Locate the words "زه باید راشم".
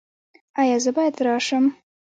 0.83-1.65